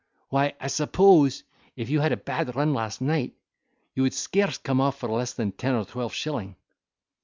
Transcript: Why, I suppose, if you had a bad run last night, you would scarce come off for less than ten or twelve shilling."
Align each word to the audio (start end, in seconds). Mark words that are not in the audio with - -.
Why, 0.29 0.55
I 0.59 0.65
suppose, 0.65 1.43
if 1.75 1.91
you 1.91 1.99
had 1.99 2.11
a 2.11 2.17
bad 2.17 2.55
run 2.55 2.73
last 2.73 3.01
night, 3.01 3.33
you 3.93 4.01
would 4.01 4.15
scarce 4.15 4.57
come 4.57 4.81
off 4.81 4.97
for 4.97 5.07
less 5.09 5.33
than 5.35 5.51
ten 5.51 5.75
or 5.75 5.85
twelve 5.85 6.15
shilling." 6.15 6.55